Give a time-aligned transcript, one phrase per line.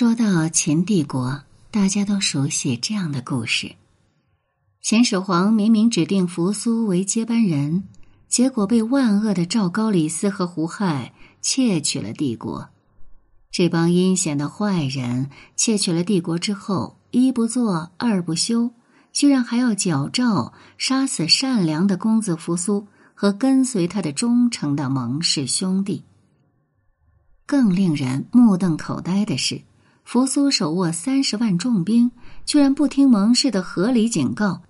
[0.00, 3.76] 说到秦帝国，大家都熟悉这样的故事：
[4.80, 7.84] 秦始皇明明指定扶苏为接班人，
[8.26, 12.70] 结果被万恶的赵高、李斯和胡亥窃取了帝国。
[13.50, 18.70] 这帮阴险的坏人窃取了帝国之后，一不做二不休，
[19.12, 26.04] 居然还要矫诏杀死善良的公子扶苏和跟随他的忠诚的蒙氏兄弟。
[27.44, 29.60] 更令人目瞪口呆的是。
[30.10, 32.10] 扶苏手握三十万重兵，
[32.44, 34.62] 居然不听蒙氏的合理警告，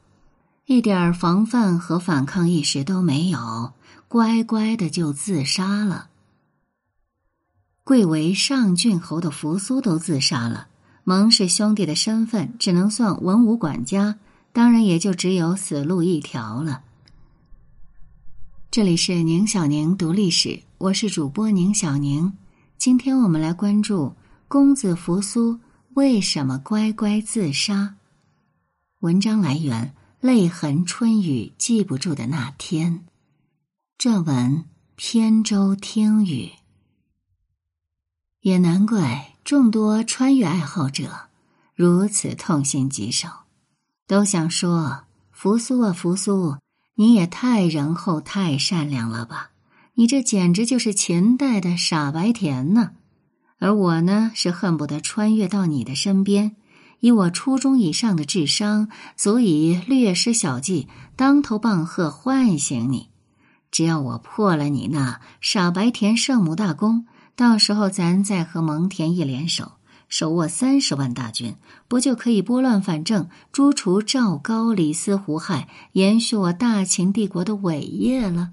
[0.66, 3.72] 一点防范和反抗意识都没有，
[4.06, 6.10] 乖乖的就自杀了。
[7.84, 10.68] 贵为上郡侯的扶苏都自杀了，
[11.04, 14.18] 蒙氏兄弟的身份只能算文武管家，
[14.52, 16.82] 当然也就只有死路一条了。
[18.70, 22.34] 这里是宁小宁读历史，我是主播宁小宁，
[22.76, 24.14] 今天我们来关注。
[24.50, 25.60] 公子扶苏
[25.94, 27.94] 为什么乖乖自杀？
[28.98, 33.04] 文章来源：泪痕春雨记不住的那天。
[33.96, 34.64] 撰文：
[34.96, 36.50] 扁舟听雨。
[38.40, 41.28] 也难怪众多穿越爱好者
[41.76, 43.28] 如此痛心疾首，
[44.08, 46.56] 都想说：扶苏啊，扶苏，
[46.96, 49.52] 你也太仁厚、太善良了吧！
[49.94, 52.94] 你这简直就是秦代的傻白甜呢！
[53.60, 56.56] 而我呢，是恨不得穿越到你的身边，
[57.00, 63.10] 以我初中以上的智商，足以略施小计，当头棒喝唤醒你。
[63.70, 69.72] 只要我破了你那傻白甜圣母大功，到时候咱再和蒙恬一联手，
[70.08, 71.54] 手握三十万大军，
[71.86, 78.52] 不就可以拨乱反正，诛除赵高、李斯、胡亥，延续我大秦帝国的伟业了？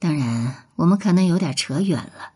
[0.00, 2.31] 当然，我们可能有点扯远了。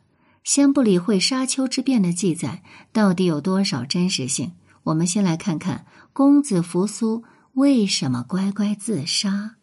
[0.46, 4.52] 先不理会沙丘之变的记载到底有多少真实性，
[4.84, 9.56] 我们先来看看公子扶苏为什么乖乖自杀。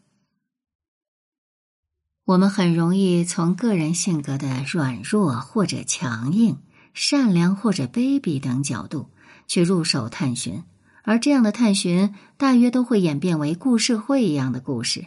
[2.25, 6.57] 我们很容易从个人性格的软弱或者强硬、
[6.93, 9.09] 善良或者卑鄙等角度
[9.47, 10.63] 去入手探寻，
[11.03, 15.05] 而这样的探寻大约都会演变为故事会一样的故事。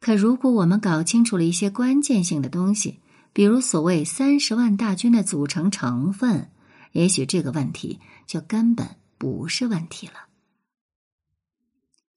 [0.00, 2.98] 可如果我们搞清楚了一些关键性的东西，
[3.32, 6.50] 比如所谓三十万大军的组成成分，
[6.92, 10.14] 也许这个问题就根本不是问题了。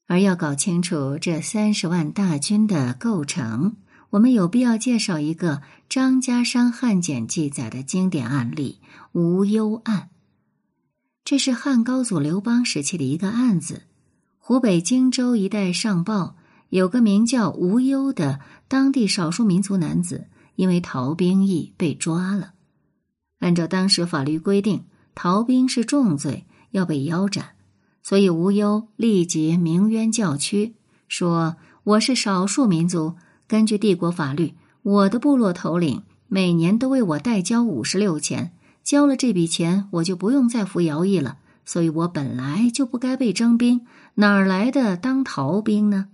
[0.08, 3.78] 而要搞清楚这三十万大军的构成，
[4.12, 8.80] 我们有必要介绍一个张家山汉简记载的经典案例——
[9.14, 10.10] 无忧案。
[11.24, 13.84] 这是汉高祖刘邦时期的一个案子。
[14.38, 16.36] 湖北荆州一带上报，
[16.70, 20.28] 有个名叫无忧的当地少数民族男子。
[20.56, 22.54] 因为逃兵役被抓了，
[23.40, 24.84] 按照当时法律规定，
[25.16, 27.50] 逃兵是重罪，要被腰斩。
[28.02, 30.76] 所以吴忧立即鸣冤叫屈，
[31.08, 33.16] 说：“我是少数民族，
[33.48, 38.52] 根据帝国法律，我的部落头领每年都为我代交五十六钱，
[38.84, 41.38] 交了这笔钱，我就不用再服徭役了。
[41.66, 43.86] 所以我本来就不该被征兵，
[44.16, 46.10] 哪儿来的当逃兵呢？”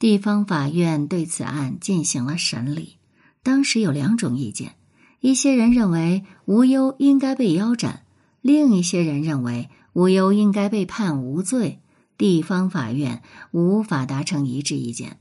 [0.00, 2.96] 地方法院对此案进行了审理，
[3.42, 4.76] 当时有两种意见：
[5.20, 8.06] 一些人认为无忧应该被腰斩，
[8.40, 11.82] 另一些人认为无忧应该被判无罪。
[12.16, 15.20] 地方法院无法达成一致意见，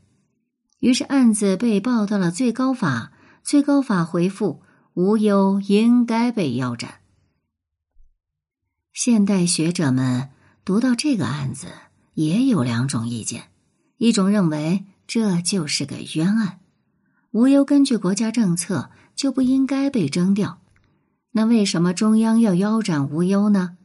[0.79, 3.11] 于是案子被报到了最高法。
[3.43, 4.61] 最高法回复：
[4.93, 7.01] 无忧应该被腰斩。
[8.93, 10.29] 现代学者们
[10.63, 11.67] 读到这个案子，
[12.13, 13.48] 也有两种意见。
[13.99, 16.59] 一种认为这就是个冤案，
[17.31, 20.61] 无忧根据国家政策就不应该被征调，
[21.33, 23.75] 那为什么中央要腰斩无忧呢？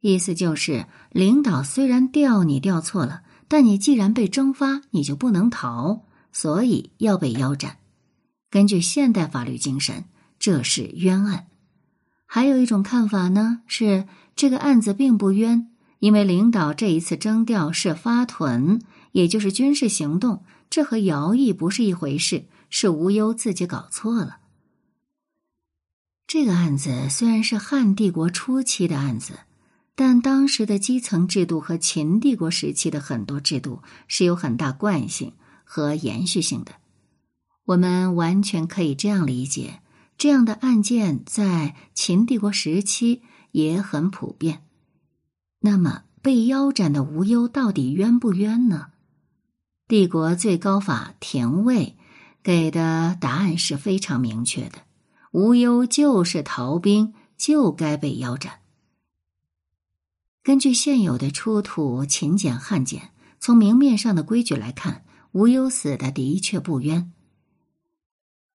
[0.00, 7.78] 意思就是领导虽然调你调错了，但你既然被征发，你就不能逃，所以要被腰斩。
[8.48, 10.04] 根据现代法律精神，
[10.38, 11.48] 这是冤案。
[12.26, 14.06] 还有一种看法呢，是
[14.36, 15.68] 这个案子并不冤，
[15.98, 18.80] 因为领导这一次征调是发屯。
[19.12, 24.38] 也就是军事行动，这和徭役不是一回事，是无忧自己搞错了。
[26.26, 29.40] 这个案子虽然是汉帝国初期的案子，
[29.94, 35.32] 但当时的基层制度和秦帝国时期的很多制度是有很大惯性
[35.64, 36.72] 和延续性的。
[37.64, 39.80] 我们完全可以这样理解：
[40.18, 43.22] 这样的案件在秦帝国时期
[43.52, 44.62] 也很普遍。
[45.60, 48.88] 那么，被腰斩的无忧到底冤不冤呢？
[49.88, 51.96] 帝国最高法廷尉
[52.42, 54.82] 给的答案是非常明确的：
[55.32, 58.60] 无忧就是逃兵，就该被腰斩。
[60.42, 67.10] 根据现有的出土秦简汉简，从明面上的规矩来看，无忧死的的确不冤，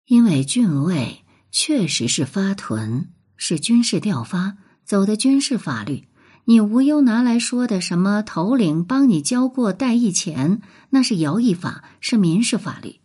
[0.05, 6.08] 因为郡尉确实是发屯，是军事调发，走的军事法律。
[6.49, 12.95] 你无忧拿来说的什么头领帮你交过代役钱，那是徭役法，是民事法律。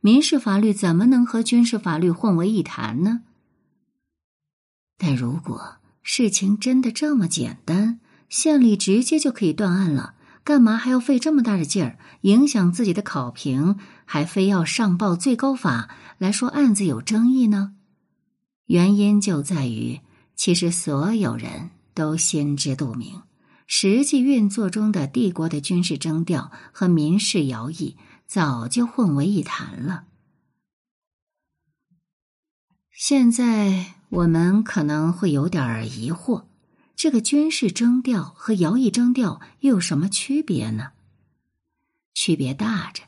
[0.00, 3.20] 民事法律怎么能和军事法律混为一谈呢？
[4.96, 17.74] 但如果事情真的这么简单，县里直接就可以断案了，干嘛还要费这么大的劲儿，影响自己的考评，还非要上报最高法来说案子有争议呢？
[18.64, 20.00] 原因就在于，
[20.34, 21.68] 其实所有人。
[21.94, 23.22] 都心知肚明，
[23.66, 27.96] 实际运作中的帝国的军事征调和民事徭役
[28.26, 30.04] 早就混为一谈了。
[32.92, 36.44] 现在我们可能会有点疑惑：
[36.94, 40.92] 这个军事征调和徭役征调又有什么区别呢？
[42.14, 43.02] 区别大着，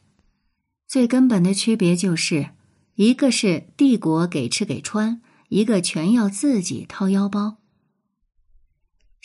[0.89, 2.51] 最根本的区别就是，
[2.97, 7.59] 一个是帝国给吃给穿，一个全要自己掏腰包。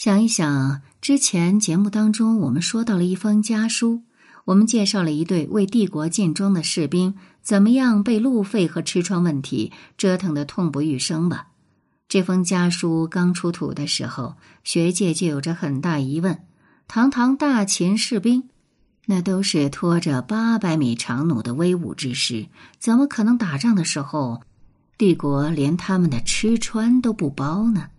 [0.04, 4.02] 想一想，之前节目当中我们说到了一封家书，
[4.46, 7.14] 我们介绍了一对为帝国尽忠的士兵
[7.44, 11.50] 怎么样被路费和吃穿问题折腾得痛不欲生吧。
[12.10, 16.40] 这封家书刚出土的时候，学界就有着很大疑问：
[16.88, 18.50] 堂堂大秦士兵，
[19.06, 22.48] 那都是拖着八百米长弩的威武之师，
[22.80, 24.42] 怎么可能打仗的时候，
[24.98, 27.90] 帝国连他们的吃穿都不包呢？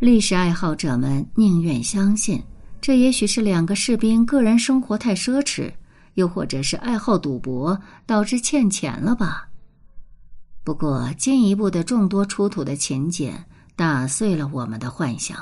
[0.00, 2.42] 历史爱好者们宁愿相信，
[2.80, 5.70] 这也许是两个士兵个人生活太奢侈，
[6.14, 9.50] 又或者是爱好赌博导致欠钱了吧。
[10.64, 13.44] 不过，进一步的众多出土的秦简
[13.76, 15.36] 打碎了我们的幻想。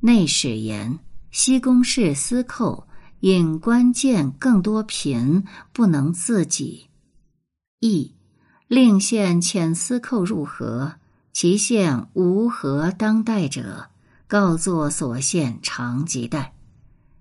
[0.00, 0.98] 内史言：
[1.30, 2.88] 西宫氏司寇
[3.20, 6.88] 引关键更多贫，不能自己。
[7.78, 8.12] 义
[8.66, 10.94] 令县遣司寇入河。
[11.42, 13.88] 其县无何当代者，
[14.26, 16.52] 告作所县长吉待。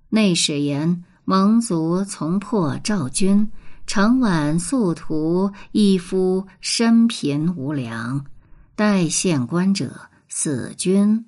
[0.09, 3.49] 内史言蒙族从破赵军，
[3.87, 8.25] 长晚宿徒，一夫身贫无粮，
[8.75, 11.25] 待县官者死军。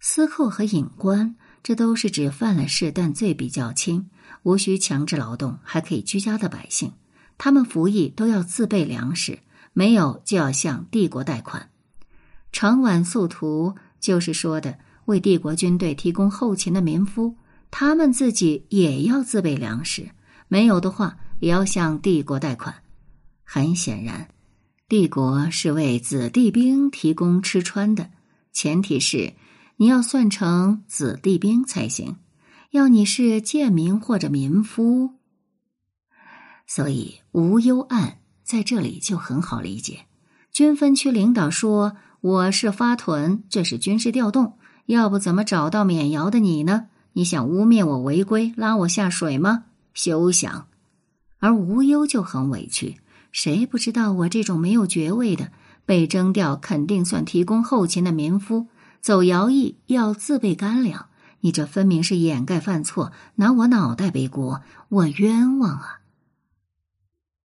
[0.00, 4.10] 司寇和隐官，这都是指犯了事但罪比较轻，
[4.42, 6.94] 无需强制劳动，还可以居家的百姓，
[7.38, 9.38] 他们服役都要自备粮食。
[9.72, 11.70] 没有就要向帝国贷款，
[12.52, 17.36] 长晚宿途就是说的为帝国军队提供后勤的民夫，
[17.70, 20.10] 他们自己也要自备粮食，
[20.48, 22.74] 没有的话也要向帝国贷款。
[23.44, 24.28] 很显然，
[24.88, 28.10] 帝国是为子弟兵提供吃穿的，
[28.52, 29.34] 前提是
[29.76, 32.16] 你要算成子弟兵才行，
[32.70, 35.14] 要你是贱民或者民夫，
[36.66, 38.18] 所以无忧案。
[38.52, 40.00] 在这里就很好理解，
[40.52, 46.88] 军分区领导说我是发屯，这是军事调动，要不怎么找到免窑的你呢？
[47.14, 49.64] 你想污蔑我违规，拉我下水吗？
[49.94, 50.66] 休想！
[51.38, 52.98] 而无忧就很委屈，
[53.32, 55.50] 谁不知道我这种没有爵位的
[55.86, 58.66] 被征调，肯定算提供后勤的民夫，
[59.00, 61.06] 走徭役要自备干粮，
[61.40, 66.00] 你这分明是掩盖犯错，拿我脑袋背锅，我冤枉啊！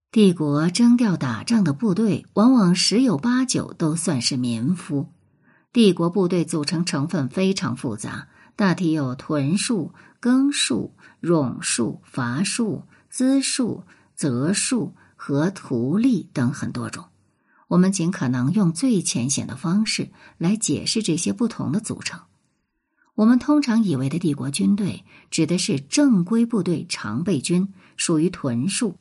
[0.09, 5.11] 帝国征调打仗的部队，往往十有八九都算是民夫。
[5.73, 13.83] 帝国部队组成成分非常复杂，大体有屯戍、耕戍、冗戍、伐戍、资戍、
[14.15, 17.05] 责戍和图吏等很多种。
[17.67, 22.21] 我们尽可能用最浅显的方式来解释这些不同的组成。
[23.15, 28.93] 我们通常以为的帝国军队，指的是正规部队常备军，属于屯戍。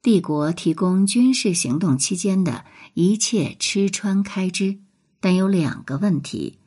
[0.00, 2.64] 帝国提供军事行动期间的
[2.94, 4.78] 一切吃穿开支，
[5.20, 6.58] 但有两个问题：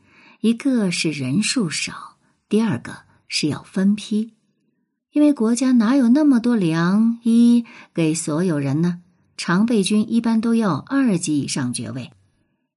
[0.42, 2.18] 一个是人数少，
[2.50, 4.34] 第二个是要分批，
[5.14, 9.02] 因为国家哪有那么多粮衣给所有人呢？
[9.38, 12.12] 常备军一般都要二级以上爵位。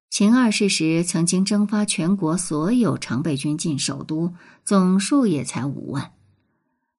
[0.08, 4.32] 秦二世时曾经征发全国所有常备军进首都，
[4.64, 6.12] 总数也才五万，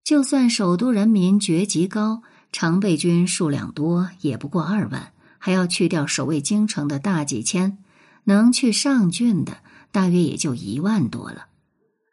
[0.04, 2.22] 就算首都人民爵级高。
[2.58, 7.80] 常备军数量多也不过二万，还要去掉守卫京城的大几千，
[8.24, 9.58] 能去上郡的
[9.92, 11.48] 大约也就一万多了。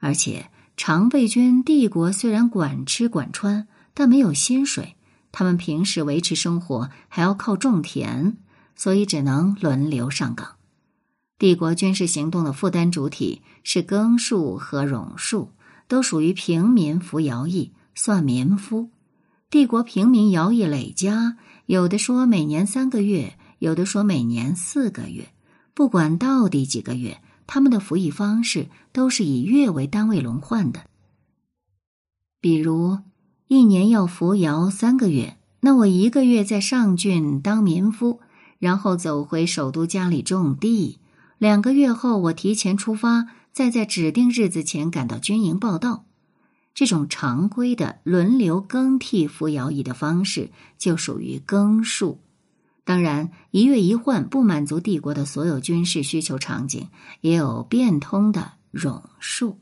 [0.01, 4.97] 而且常备军帝国虽然管吃管穿，但没有薪水，
[5.31, 8.37] 他们平时维持生活还要靠种田，
[8.75, 10.57] 所以只能轮流上岗。
[11.39, 15.51] 帝国军事行动的负担主体是耕戍和冗戍，
[15.87, 18.91] 都属于平民服徭役，算民夫。
[19.53, 25.29] 帝国平民徭役累加，有的说每年三个月，有的说每年四个月。
[25.75, 30.87] 不管到底几个月，他们的服役方式都是以月为单位轮换的。
[32.41, 33.01] 比如，
[33.47, 38.21] 一年要服徭三个月，那我一个月在上郡当民夫，
[38.59, 40.99] 然后走回首都家里种地。
[41.37, 46.07] 两个月后，我提前出发，再在指定日子前赶到军营报道。
[46.75, 52.17] 这种常规的轮流更替服徭役的方式，就属于更戍。
[52.85, 56.89] 当然，一月一换不满足帝国的所有军事需求场景，
[57.21, 59.61] 也有变通的冗数。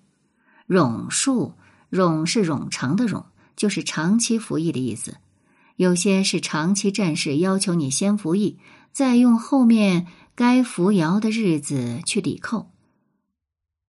[0.69, 1.55] 冗数，
[1.91, 3.25] 冗是冗长的冗，
[3.57, 5.17] 就是长期服役的意思。
[5.77, 8.59] 有些是长期战士要求你先服役，
[8.93, 10.07] 再用后面。
[10.37, 12.70] 该服徭的日子去抵扣。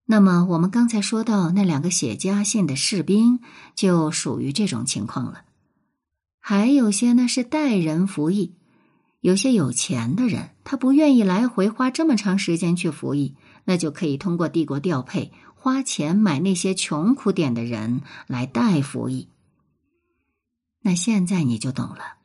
[0.04, 3.40] 那么，我们刚才说到那两个写家信的士兵，
[3.74, 5.44] 就属于这种情况了。
[6.38, 8.54] 还有些呢是代人服役，
[9.20, 19.28] 有些有钱的人，他不愿意来回花这么长时间去服役，那就可以通过帝国调配，花钱买那些穷苦点的人来代服役。
[20.82, 22.16] 那现在你就懂了，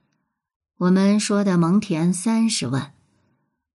[0.80, 2.96] 我们说的蒙恬三十万。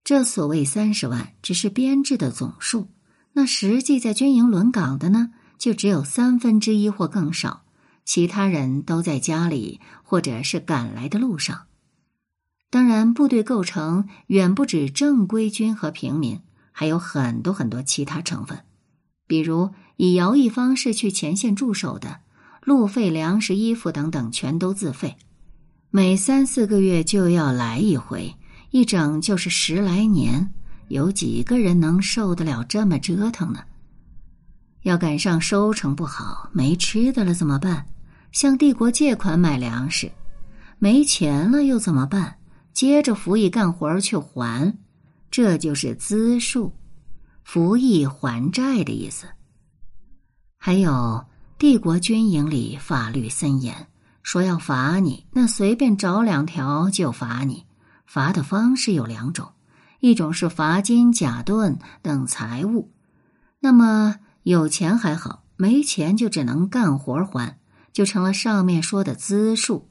[0.02, 2.88] 这所谓三十万，只是编制的总数。
[3.34, 7.62] 那实际在军营轮岗的呢，就只有三分之一或更少。
[8.04, 11.66] 其他人都在家里，或者是赶来的路上。
[12.68, 16.40] 当然，部队构成远不止正规军和平民，
[16.72, 18.58] 还有很多很多其他成分。
[19.26, 22.20] 比如以徭役方式去前线驻守的，
[22.62, 25.16] 路费、粮食、衣服等等，全都自费。
[25.90, 28.34] 每三四个月就要来一回。
[28.70, 30.52] 一整就是十来年，
[30.92, 33.60] 有几个人能受得了这么折腾呢？
[34.82, 37.86] 要赶上收成不好，没吃的了怎么办？
[38.30, 40.12] 向帝国借款买粮食，
[40.78, 42.36] 没钱了又怎么办？
[42.74, 44.76] 接着服役干活去还，
[45.30, 46.70] 这就是资数，
[47.42, 49.26] 服役还债的意思。
[50.58, 51.24] 还有
[51.58, 53.74] 帝国军营里法律森严，
[54.22, 57.64] 说要罚你，那随便找两条就罚你。
[58.04, 59.50] 罚的方式有两种，
[60.02, 62.90] 一种是罚金、甲盾等财物，
[63.60, 67.56] 那么有钱还好，没钱就只能干活还，
[67.92, 69.88] 就成了上面说的资数。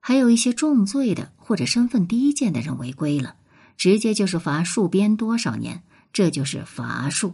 [0.00, 3.36] 还有一些重罪的或者身份低贱的人违规了，
[3.78, 7.32] 直接就是罚戍边多少年，这就是罚戍。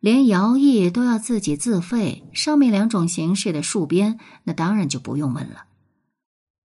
[0.00, 5.66] 连徭役都要自己自费，上面两种形式的戍边，那当然就不用问了。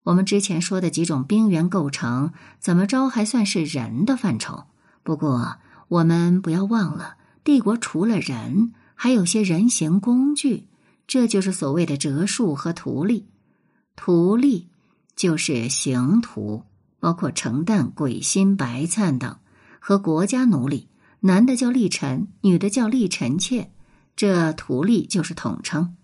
[0.06, 4.66] 我们之前说的几种兵员构成，怎么着还算是人的范畴？
[5.02, 5.58] 不过
[5.88, 10.68] 我们不要忘了，帝国除了人，还有些人形工具，
[11.08, 13.26] 这就是所谓的折术和图隶。
[13.96, 14.70] 图隶
[15.16, 16.64] 就是刑徒，
[17.00, 19.38] 包括程旦、鬼心、白灿等，
[19.80, 20.88] 和国家奴隶，
[21.22, 23.72] 男的叫隶臣，女的叫隶臣妾，
[24.16, 25.96] 这图隶就是统称。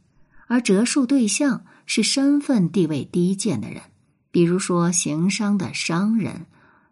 [0.47, 3.83] 而折术对象是身份地位低贱的人。
[4.31, 6.45] 比如说行商的商人，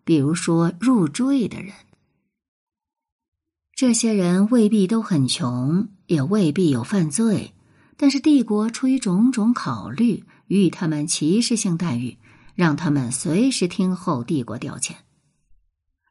[0.04, 1.74] 比如说入赘的人，
[3.74, 7.54] 这些人未必都很穷，也未必有犯罪，
[7.96, 12.18] 但是帝国出于种种考虑，予以他们歧视性待遇，
[12.56, 14.96] 让他们随时听候帝国调遣。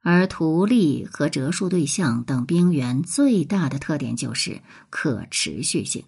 [0.00, 6.04] 而图利和折数对象等兵员最大的特点就是可持续性，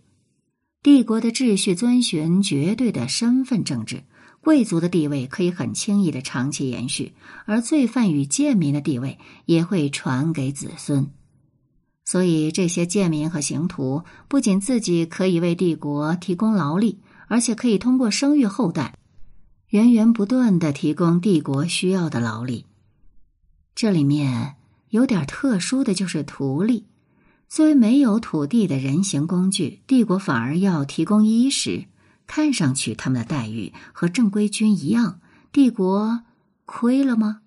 [0.82, 4.04] 帝国的秩序遵循绝对的身份政治。
[4.42, 7.12] 贵族的地位可以很轻易的长期延续，
[7.44, 11.10] 而罪犯与贱民的地位也会传给子孙。
[12.04, 18.98] 所以，这些贱民和刑徒不仅自己可以为帝国提供劳力，而且可以通过生育后代，
[19.68, 22.66] 源源不断的提供帝国需要的劳力。
[23.74, 24.56] 这里面
[24.88, 26.86] 有点特殊的就是图隶，
[27.48, 31.84] 作为没有土地的人形工具，帝国反而要提供衣食。
[32.32, 35.20] 看上去他们的待遇和正规军一样，
[35.50, 36.22] 帝国
[36.64, 37.40] 亏了吗？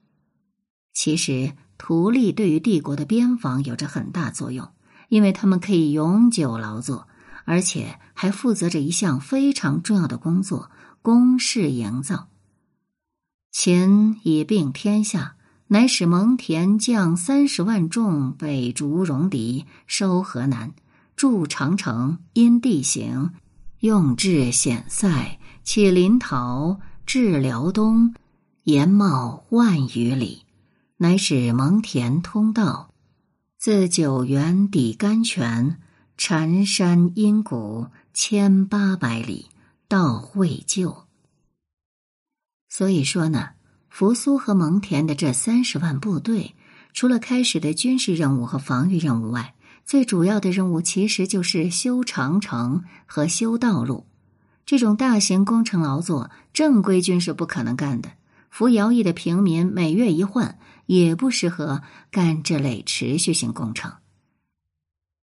[0.94, 4.74] 其实图隶对于帝国的边防有着很大作用，
[5.08, 7.08] 因为他们可以永久劳作，
[7.46, 10.70] 而且还负责着一项非常重要的工作——
[11.02, 12.28] 工事营造。
[13.54, 15.38] 秦以并天下，
[15.68, 20.74] 乃使蒙恬将三十万众北逐戎狄，收河南，
[21.16, 23.30] 筑长城，因地形。
[23.84, 28.14] 用至险塞，起临洮，至辽东，
[28.64, 30.44] 延茂万余里。
[31.00, 32.94] 乃使蒙恬通道，
[33.58, 35.82] 自九原抵甘泉，
[36.16, 39.50] 缠山阴谷千八百里，
[39.90, 41.04] 到未就。
[42.70, 43.50] 所以说呢，
[43.90, 46.56] 扶苏和蒙恬的这三十万部队，
[46.94, 49.54] 除了开始的军事任务和防御任务外，
[49.86, 54.06] 最主要的任务其实就是修长城和修道路。
[54.66, 58.12] 这种大型工程劳作，正规军是不可能干的。
[58.50, 63.94] 服徭役的平民每月一换，也不适合干这类持续性工程。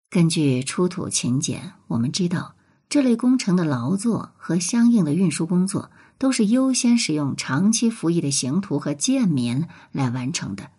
[0.08, 2.56] 根据出土秦简，我们知道
[2.88, 10.70] 这类工程的劳作和相应的运输工作，都是优先使用长期服役的刑徒和贱民来完成的。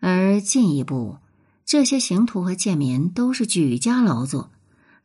[0.00, 1.16] 而进一步，
[1.68, 4.50] 这些刑徒和贱民都是举家劳作。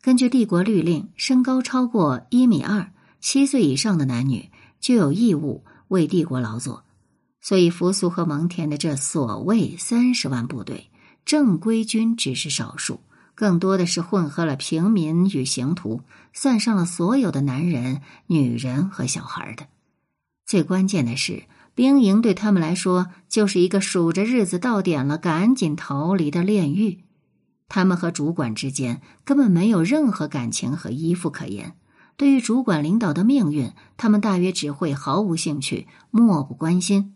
[0.01, 2.89] 根据帝国律令，身高超过一米二、
[3.19, 6.85] 七岁以上的男女就有义务为帝国劳作。
[7.41, 10.89] 所以，扶苏和蒙恬的这所谓三十万部队，
[11.25, 13.01] 正规军只是少数，
[13.35, 15.99] 更多的是混合了平民与刑徒，
[16.31, 19.67] 算上了所有的男人、女人和小孩的。
[20.45, 21.43] 最关键的是，
[21.75, 27.03] 兵营对他们来说就是一个数着日子到点了赶紧逃离的炼狱。
[27.67, 31.75] 他们和主管之间根本没有任何感情和依附可言。
[32.15, 37.15] 对于主管领导的命运，他们大约只会毫无兴趣，漠不关心。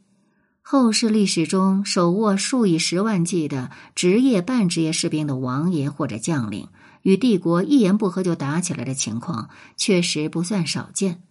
[0.64, 6.70] 后世历史中手握数以十万计的职业、半职业士兵的王爷或者将领，
[7.04, 11.22] 与帝国一言不合就打起来的情况，确实不算少见。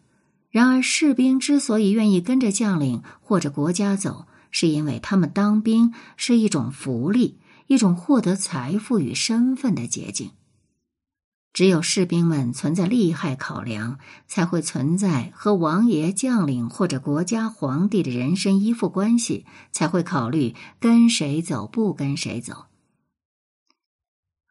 [0.57, 7.39] 然而，士兵之所以愿意跟着将领或者国家走，是因为他们当兵是一种福利。
[7.67, 10.31] 一种获得财富与身份的捷径。
[11.53, 22.65] 只有士兵们存在利害考量，才会存在和王爷、将领或者国家皇帝的人身依附关系，才会考虑跟谁走，不跟谁走。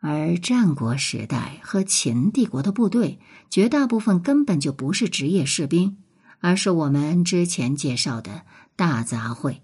[0.07, 5.97] 而战国时代和秦帝国的部队，绝大部分根本就不是职业士兵，
[6.41, 8.43] 而是我们之前介绍的
[8.75, 9.61] 大杂烩。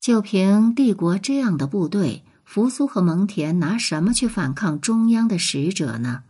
[0.00, 6.24] 就凭帝国这样的部队，扶苏和蒙恬拿什么去反抗中央的使者呢？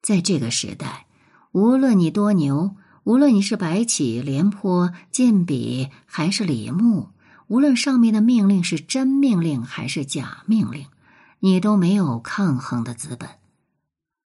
[0.00, 1.04] 在这个时代，
[1.52, 7.10] 无论你多牛，无论你是白起、廉颇、晋鄙还是李牧，
[7.52, 10.86] 无论上面的命令是真命令还是假命令，
[11.40, 13.28] 你都没有抗衡的资本。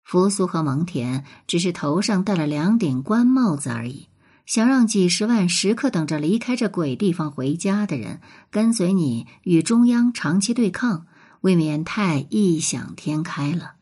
[0.04, 4.10] 扶苏和蒙恬只是头上戴了两顶官帽子而已。
[4.46, 11.08] 想让几十万时刻等着离开这鬼地方回家的人跟随你与中央长期对抗，
[11.42, 13.74] 未免太异想天开了。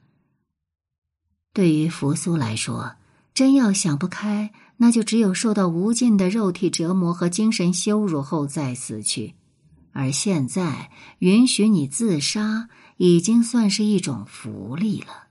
[1.52, 2.96] 对于扶苏来说，
[3.34, 9.36] 真要想不开，那就只有受到无尽的肉体折磨和精神羞辱后再死去。
[9.92, 15.23] 而现在允许你自杀，已经算是一种福利了。